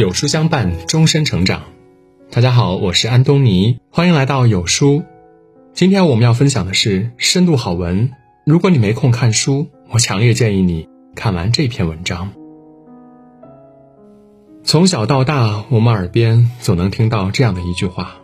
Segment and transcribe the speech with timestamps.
[0.00, 1.64] 有书相伴，终身成长。
[2.30, 5.02] 大家好，我是安东尼，欢迎来到有书。
[5.74, 8.10] 今天我们要分享的是深度好文。
[8.46, 12.32] 如果你没空看书，我强烈建议你看完这篇文章。
[14.64, 18.22] 从小到大，我们耳边总能听到这样的一句话：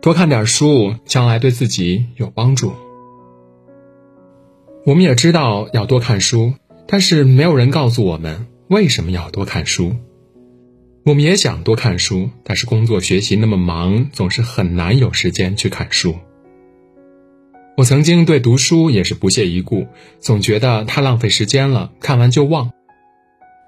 [0.00, 2.72] 多看点书，将来对自己有帮助。
[4.86, 6.52] 我们也知道要多看书，
[6.86, 9.96] 但是没有人告诉我们为什么要多看书。
[11.06, 16.16] 我们也想多看书，但是工作学习那么忙，总是很难有时间去看书。
[17.76, 19.86] 我曾经对读书也是不屑一顾，
[20.18, 22.70] 总觉得太浪费时间了，看完就忘。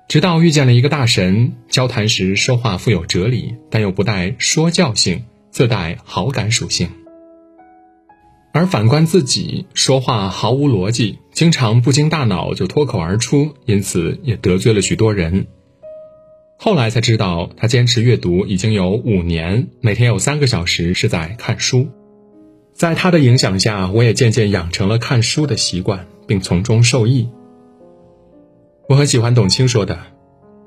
[0.09, 6.89] 直到遇见了一个大神，交谈时说话富有哲理，但又不带说教性，自带好感属性。
[8.55, 15.49] 而反观自己，说话毫无逻辑，经常不经大脑就脱口而出，因此也得罪了许多人。
[16.59, 21.89] 后来才知道，他坚持阅读已经有五年，每天有三个小时是在看书。
[22.73, 27.29] 在他的影响下，我也渐渐养成了看书的习惯，并从中受益。
[28.89, 29.99] 我很喜欢董卿说的：“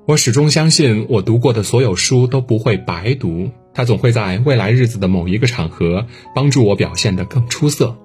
[0.05, 7.95] 我始终相信，我读过的所有书都不会白读。”他总会在未来日子的某一个场合帮助我表现得更出色。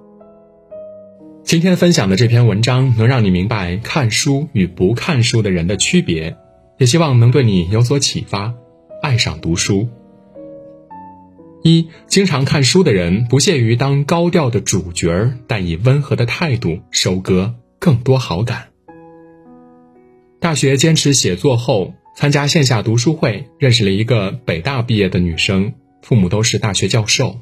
[1.42, 6.36] 今天分享的这篇文章能让你明白看书与不看书的人的区别，
[6.78, 8.54] 也希望能对你有所启发，
[9.02, 9.88] 爱上读书。
[11.62, 18.68] 一经常看书的人不屑于当高调的主角，但以温和的态度收割更多好感。
[20.40, 21.94] 大学坚持写作后。
[22.16, 27.40] 参加线下读书会，认识了一个北大毕业的女生，父母都是大学教授。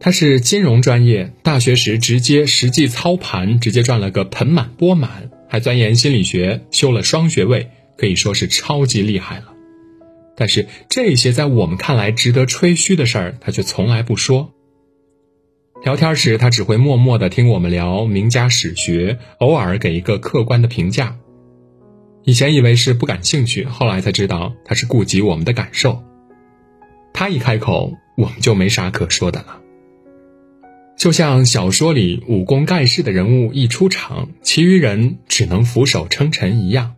[0.00, 9.46] 她是金融专业，大学时直接实际操盘，直接赚了个盆满钵满，还钻研心理学，修了双学位，可以说是超级厉害了。
[10.36, 14.52] 但是这些在我们看来值得吹嘘的事儿，他却从来不说。
[15.84, 21.16] 聊天时，他只会默默地听我们聊名家史学，偶尔给一个客观的评价。
[22.24, 26.02] 以前以为是不感兴趣，后来才知道他是顾及我们的感受。
[27.12, 29.58] 他一开口，我们就没啥可说的了。
[30.96, 36.94] 就像小说里武功盖世的人物一出场，其余人只能俯首称臣一样。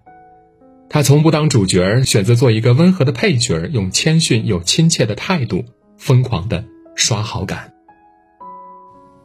[0.95, 5.65] 他从不当主角，选择做一个温和的配角，用谦逊又亲切的态度，
[5.99, 7.73] 疯狂的刷好感。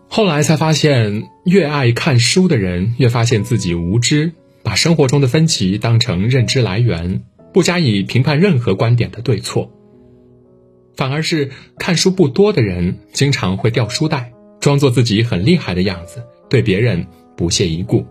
[0.07, 4.31] 后来才发现，越爱看书的人，越发现自己无知。
[4.63, 7.21] 把生活中的分歧当成认知来源，
[7.53, 9.71] 不加以评判任何观点的对错，
[10.95, 17.05] 反而是看书不多的人经常会掉书袋，装作自己很厉害的样子，对别人
[17.37, 18.07] 不屑一顾。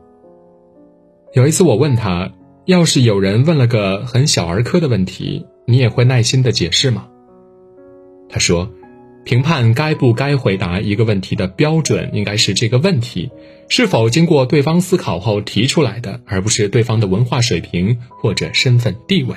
[1.34, 2.32] 有一次我问他，
[2.68, 7.08] 要是有人问了个很小儿科的问题，你也会耐心的解释吗？
[8.28, 8.70] 他说。
[9.24, 13.30] 评判该不该回答一个问题的标准，应该是这个问题
[13.68, 19.36] 是否经过对方思考后提出来的，而不是对方的文化水平或者身份地位。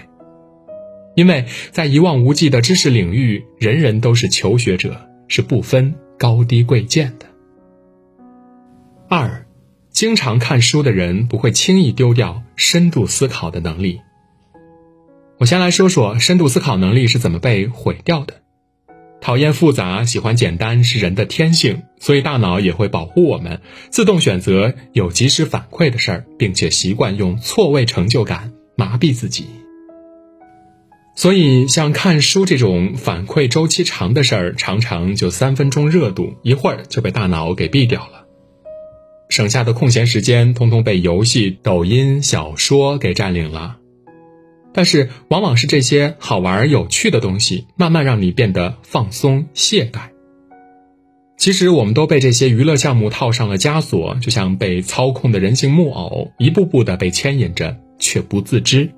[1.16, 7.26] 因为在一望无际的知识领域，人人都是求学者，是不分高低贵贱的。
[9.10, 9.46] 二，
[9.90, 14.02] 经常看书的人不会轻易丢掉深度思考的能力。
[15.40, 18.36] 我先来说说深度思考能力是怎么被毁掉的。
[19.20, 29.48] 讨厌复杂，喜欢简单是人的天性，所以大脑也会保护我们，自动选择有及时反馈的事儿，并且习惯用错位成就感麻痹自己。
[31.16, 38.21] 所以，像看书这种反馈周期长的事儿，常常就三分钟热度，一会儿就被大脑给毙掉了，
[39.32, 43.78] 省下的空闲时间，通通被游戏、抖音、小说给占领了。
[44.74, 50.02] 但是，往往是这些好玩有趣的东西，慢慢让你变得放松懈怠。
[51.38, 58.90] 其实，我们都被这些娱乐项目套上了枷锁，就像被操控的人形木偶，一步步的被牵引着，却不自知。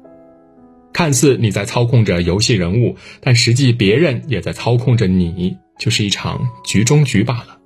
[0.93, 7.59] 看似你在操控着游戏人物，但实际别人也在操控着你，就是一场局中局罢了。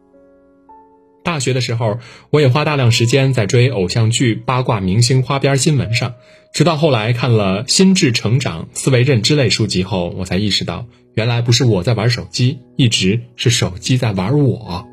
[1.27, 6.13] 大学的时候，我也花大量时间在追偶像剧、八卦明星花边新闻上。
[6.53, 10.85] 直到后来看了心智成长、思维认知类书籍后，我才意识到，
[11.15, 14.87] 原来不是我在玩手机，一直是手机在玩我。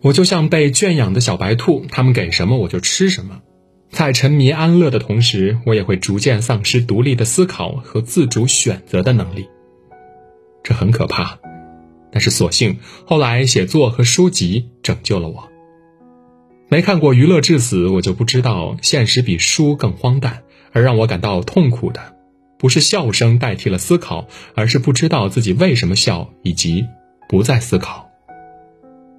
[0.00, 3.40] 我就像被圈养的小白兔，他们给什么我就吃什么。
[3.90, 9.48] 在沉迷安乐的同时，我也会逐渐丧失独立的思考和自主选择的能力。
[10.62, 11.36] 这很可怕。
[12.10, 15.48] 但是，所幸后来写作和书籍拯救了我。
[16.68, 20.42] 没看过《娱乐至死》，我就不知道现实比书更荒诞。
[20.70, 22.14] 而让我感到痛苦的，
[22.58, 26.86] 不是笑声代替了思考，而是不知道自己为什么笑，以及
[27.26, 28.10] 不再思考。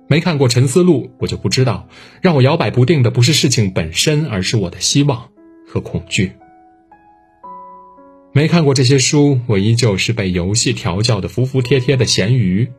[0.08, 1.88] 没看过《沉思录》，我就不知道，
[2.22, 5.30] 让我摇摆不定的不是事情本身，而是我的希望
[5.68, 6.34] 和恐惧。
[8.40, 12.70] 没看过这些书，我依旧是被游戏调教的服服帖帖的咸鱼。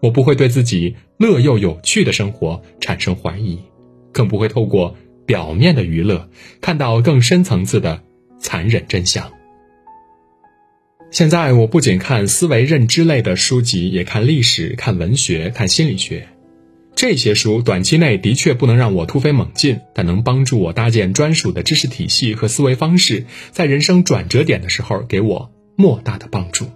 [0.00, 3.58] 我不会对自己乐又有趣的生活产生怀疑，
[4.12, 4.96] 更不会透过
[5.26, 8.00] 表面的娱乐看到更深层次的
[8.38, 9.32] 残忍真相。
[11.10, 16.28] 现在我不仅看思维认知类的书籍，也看历史、看文学、看心理学。
[17.02, 26.66] 这些书短期内的确不能让我突飞猛进，但能帮助我搭建专属的知识体系和思维方式，在人生转折点的时候给我莫大的帮助。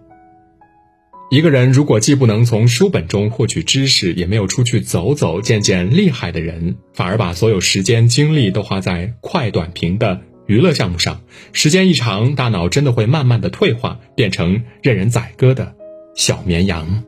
[1.30, 11.20] 一个人如果既不能从书本中获取知识，也没有出去走走见见厉害的人，反而把所有时间精力都花在快短平的娱乐项目上，
[11.52, 15.76] 时间一长，大脑真的会慢慢的退化，变成任人宰割的
[16.16, 17.04] 小绵羊。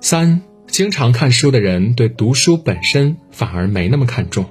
[0.00, 0.42] 三。
[0.68, 4.44] 经常看书的人对读书本身反而没那么看重。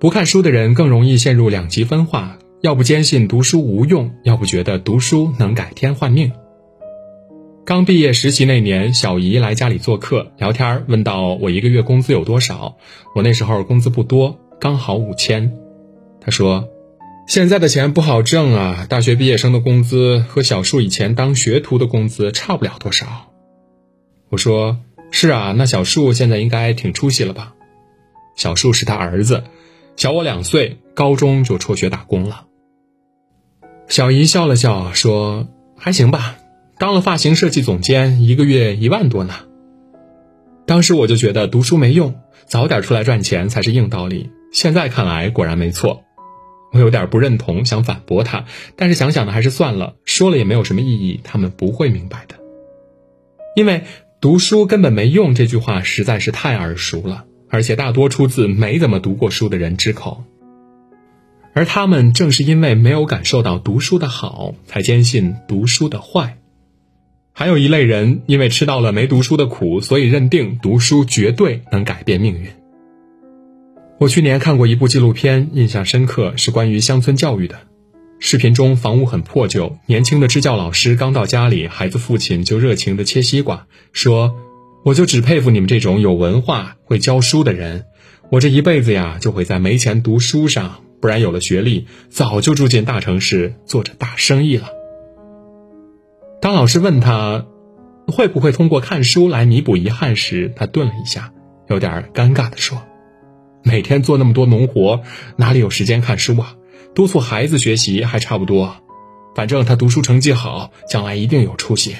[0.00, 6.32] 不看书的人更容易陷入两极分化，要不坚信读书无用，要不觉得读书能改天换命。
[7.64, 12.76] 刚毕业实习那年，小姨来家里做客，聊天问到我一个月工资有多少，
[13.14, 15.52] 我那时候工资不多，刚好五千。
[16.20, 16.68] 她说
[17.28, 23.28] ：“现在的钱不好挣啊，大学毕业生的工资和小树以前当学徒的工资差不了多少。”
[24.32, 24.78] 我说
[25.10, 27.52] 是啊，那小树现在应该挺出息了吧？
[28.34, 29.44] 小树是他儿子，
[29.94, 32.46] 小我两岁，高中就辍学打工了。
[33.88, 36.38] 小姨笑了笑说：“还行吧，
[36.78, 39.34] 当了发型设计总监，一个月一万多呢。”
[40.64, 44.30] 当时我就觉得读书没用，早点出来赚钱才是硬道理。
[44.50, 46.04] 现在看来果然没错，
[46.72, 48.46] 我有点不认同，想反驳他，
[48.76, 52.36] 但是想想呢，还是算了，说了也没有什么意义，他们不会明白的，
[53.56, 53.84] 因为。
[54.22, 60.22] 读书根本没用，这句话实在是太耳熟了，而且大多出自没怎么读过书的人之口。
[61.54, 66.38] 而他们正是因为没有感受到读书的好，才坚信读书的坏。
[67.32, 72.46] 还有一类人，因为吃到了没读书的苦，所以认定读书绝对能改变命运。
[73.98, 77.56] 我去年看过一部纪录片，印象深刻，是关于乡村教育的。
[78.24, 84.36] 视频中房屋很破旧，年轻的支教老师刚到家里，孩子父亲就热情地切西瓜，说
[84.86, 87.86] ：“我就只佩服你们这种有文化、会教书的人，
[88.30, 94.68] 我这一辈子呀就会在没钱读书上，不然有了学历，早就住进大城市做着大生意了。”
[96.40, 97.44] 当老师问他
[98.06, 101.32] 会不会通过看书来弥补遗憾时，他顿了一下，
[101.68, 102.80] 有点尴尬地说
[103.64, 105.00] ：“每天做那么多农活，
[105.34, 106.54] 哪里有时间看书啊？”
[106.94, 108.76] 督促孩子学习还差不多，
[109.34, 111.96] 反正他读书成绩好，将来一定有出息。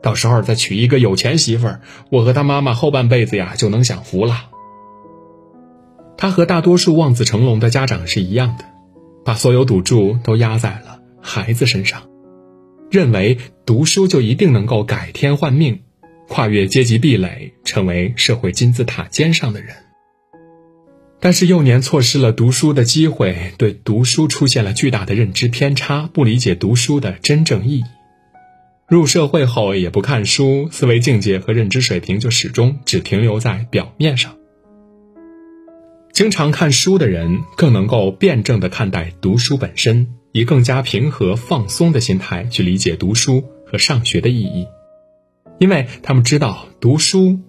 [0.00, 1.80] 到时候再娶一个有钱媳妇儿，
[2.10, 4.50] 我和他妈妈后半辈子呀就能享福了。
[6.16, 8.64] 他和大多数望子成龙的家长是一样的，
[9.24, 12.02] 把所有赌注都压在了孩子身上，
[12.92, 15.80] 认为读书就一定能够改天换命，
[16.28, 19.74] 跨越阶级壁垒，成为社会金字塔尖上的人。
[21.20, 27.84] 但是幼年错失了读书的机会，对读书出现了巨大的认知偏差，不理解读书的真正意义。
[28.88, 34.36] 入社会后也不看书，思维境界和认知水平就始终只停留在表面上。
[36.12, 44.66] 经常看书的人更能够辩证地看待读书本身，以更加平和放松的心态去理解读书和上学的意义，
[45.58, 47.40] 因为他们知道读书。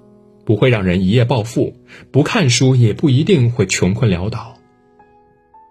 [0.49, 1.75] 不会让人一夜暴富，
[2.09, 4.57] 不看书也不一定会穷困潦倒。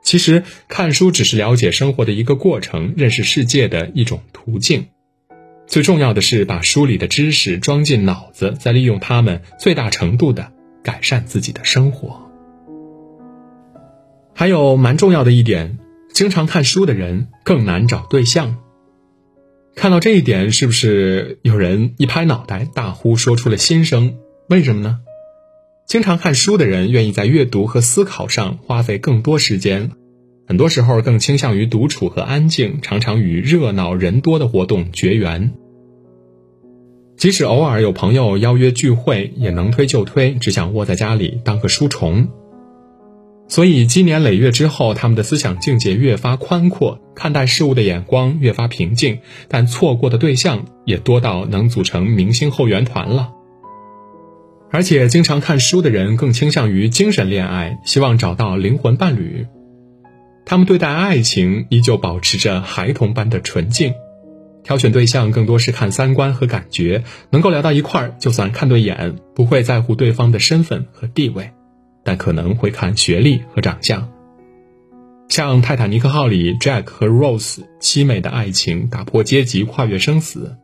[0.04, 4.86] 其实看书只是了解生活的一个过程，认识世界的一种途径。
[5.66, 10.52] 最重要的是把书里的知识装进脑子，再利用它们最大程度的
[10.84, 12.30] 改善自己的生活。
[14.32, 15.80] 还有蛮重要的一点，
[16.12, 18.58] 经常看书的人更难找对象。
[19.74, 24.14] 看到这一点，是不是有人一拍脑袋，大呼说出了心声？
[24.48, 25.00] 为什么呢？
[25.86, 29.90] 经常看书的人愿意在阅读和思考上花费更多时间，
[30.46, 35.52] 很多时候更倾向于独处和安静，常常与热闹人多的活动绝缘。
[37.18, 42.28] 即使偶尔有朋友邀约聚会，也能推就推，只想窝在家里当个书虫。
[43.48, 53.34] 所以积年累月之后，他们的思想境界越发宽阔，看待事物的眼光越发平静，但错过的对象也多到能组成明星后援团了。
[54.70, 59.46] 而且，经常看书的人更倾向于精神恋爱，希望找到灵魂伴侣。
[60.44, 63.94] 他们对待爱情依旧保持着孩童般的纯净，
[64.62, 71.50] 挑选对象更多是看三观和感觉，能够聊到一块儿就算看对眼，不会在乎对方的身份和地位，
[72.04, 74.10] 但可能会看学历和长相。
[75.28, 80.56] 像《泰坦尼克号》里 Jack 和 Rose 凄美的爱情，打破阶级，跨越生死；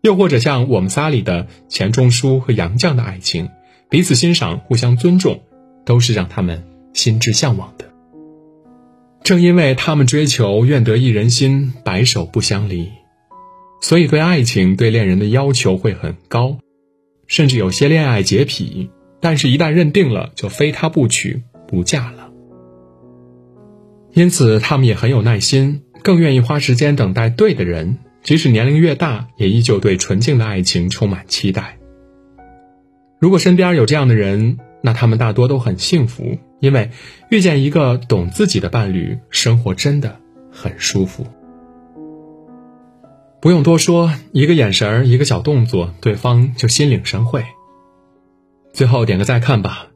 [0.00, 3.48] 又或者像《我们仨》里的钱钟书和杨绛的爱情，
[3.90, 5.42] 彼此欣赏，互相尊重，
[5.84, 6.64] 都是让他们
[6.94, 7.86] 心之向往的。
[9.24, 12.88] 正因为他们追求愿得一人心，白首不相离，
[13.80, 16.58] 所以对爱情、对恋人的要求会很高，
[17.26, 18.90] 甚至有些恋爱洁癖，
[19.20, 22.30] 但是一旦认定了，就非他不娶不嫁了。
[24.14, 31.78] 因此，他们也很有耐心，更愿意花时间等待对的人，即使年龄越大，也依旧对纯净的爱情充满期待。
[33.18, 36.90] 如果身边有这样的人，那他们大多都很幸福，因为
[37.30, 40.20] 遇见一个懂自己的伴侣，生活真的
[40.52, 41.26] 很舒服。
[43.40, 47.42] 不用多说，一个眼神，一个小动作，对方就心领神会。
[48.74, 49.86] 最后点个再看吧，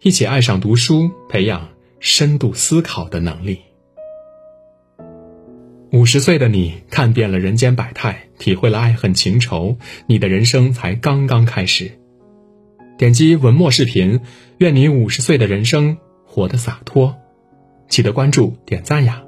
[0.00, 1.70] 一起爱上读书，培养。
[1.98, 3.58] 深度思考的能力。
[5.92, 11.90] 五十岁的你看遍了人间百态，体会了爱恨情仇，你的人生才刚刚开始。
[12.96, 14.20] 点击文末视频，
[14.58, 17.16] 愿你五十岁的人生活得洒脱。
[17.88, 19.24] 记得关注、点赞呀！